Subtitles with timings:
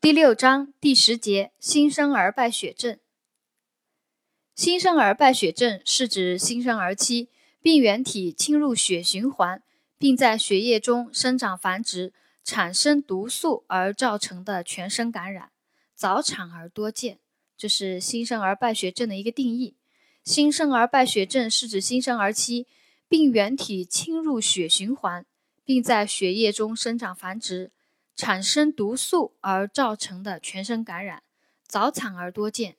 [0.00, 3.00] 第六章第十节新生儿败血症。
[4.54, 9.60] 新生儿败血症是指新生儿期病原体侵入血循环，
[9.98, 12.12] 并在血液中生长繁殖，
[12.44, 15.50] 产生毒素而造成的全身感染，
[15.96, 17.18] 早产儿多见。
[17.56, 19.74] 这是新生儿败血症的一个定义。
[20.22, 22.68] 新生儿败血症是指新生儿期
[23.08, 25.26] 病原体侵入血循环，
[25.64, 27.72] 并在血液中生长繁殖。
[28.18, 31.22] 产生毒素而造成的全身感染，
[31.68, 32.76] 早产儿多见。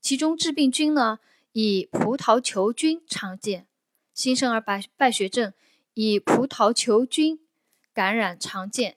[0.00, 1.18] 其中致病菌呢，
[1.50, 3.66] 以葡萄球菌常见。
[4.14, 5.52] 新生儿败败血症
[5.94, 7.40] 以葡萄球菌
[7.92, 8.96] 感染常见。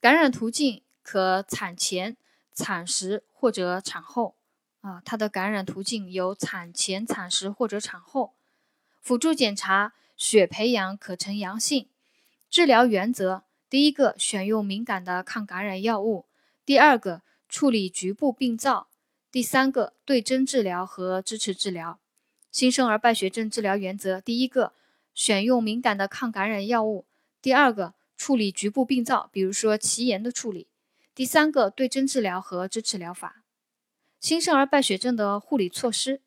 [0.00, 2.16] 感染途径可产前、
[2.52, 4.34] 产时或者产后。
[4.80, 8.34] 啊，它的感染途径有产前、产时或者产后。
[9.00, 11.88] 辅助检查血培养可呈阳性。
[12.50, 13.44] 治疗原则。
[13.68, 16.26] 第一个，选用敏感的抗感染药物；
[16.64, 18.86] 第二个，处理局部病灶；
[19.32, 21.98] 第三个，对症治疗和支持治疗。
[22.52, 24.72] 新生儿败血症治疗原则：第一个，
[25.12, 27.06] 选用敏感的抗感染药物；
[27.42, 30.68] 第二个，处理局部病灶，比如说脐炎的处理；
[31.12, 33.42] 第三个，对症治疗和支持疗法。
[34.20, 36.20] 新生儿败血症的护理措施：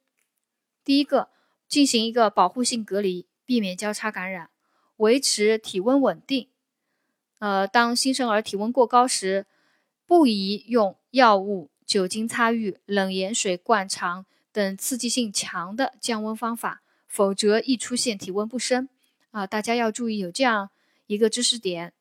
[0.84, 1.30] 第一个，
[1.70, 4.50] 进行一个保护性隔离，避免交叉感染，
[4.98, 6.50] 维持体温稳定。
[7.40, 9.46] 呃，当新生儿体温过高时，
[10.06, 18.90] 不宜用药物、酒精擦浴、冷盐水灌肠等刺激性强的降温方法，否则易出现体温不升。
[19.32, 20.70] 啊，大家要注意有这样
[21.08, 21.94] 一个知识点：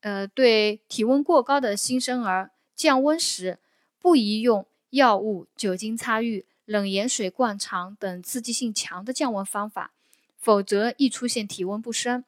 [0.00, 3.58] 呃，对体温过高的新生儿降温时，
[3.98, 9.92] 不宜用药物、酒精擦浴、冷盐水灌肠等刺激性强的降温方法，
[10.36, 12.24] 否则易出现体温不升。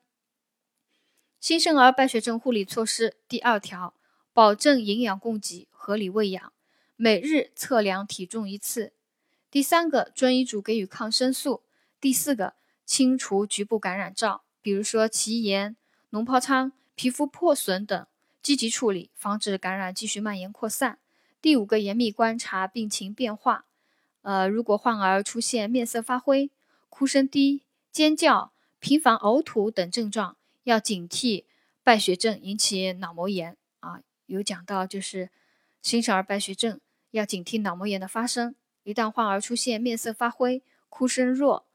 [1.46, 3.94] 新生儿败血症护理措施第二条：
[4.32, 6.52] 保证营养供给，合理喂养，
[6.96, 8.92] 每日测量体重一次。
[9.48, 11.62] 第三个，遵医嘱给予抗生素。
[12.00, 15.76] 第四个，清除局部感染灶，比如说脐炎、
[16.10, 18.06] 脓疱疮、皮肤破损等，
[18.42, 20.98] 积极处理，防止感染继续蔓延扩散。
[21.40, 23.66] 第五个，严密观察病情变化。
[24.22, 26.50] 呃，如果患儿出现面色发灰、
[26.88, 27.62] 哭声低、
[27.92, 28.50] 尖叫、
[28.80, 31.44] 频繁呕吐等症状，要警惕
[31.84, 35.30] 败血症引起脑膜炎啊，有讲到就是
[35.80, 36.80] 新生儿败血症
[37.12, 38.56] 要警惕脑膜炎的发生。
[38.82, 41.66] 一旦患儿出现面色发灰、哭声弱、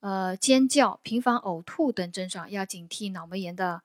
[0.00, 3.82] 呃尖叫、频繁呕吐等症状，要警惕脑膜炎的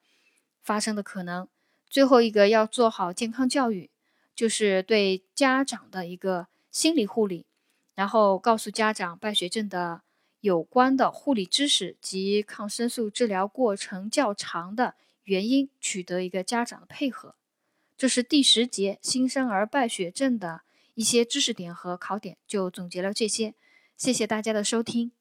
[0.64, 1.48] 发生的可能。
[1.88, 3.92] 最后一个要做好健康教育，
[4.34, 7.46] 就是对家长的一个心理护理，
[7.94, 10.02] 然后告诉家长败血症的。
[10.40, 17.36] 有关的护理知识及抗生素治疗过程较长的原因，取得一个家长的配合。
[17.98, 20.62] 这是第十节新生儿败血症的
[20.94, 23.56] 一些知识点和考点，就总结了这些。
[23.98, 25.17] 谢谢大家的收听。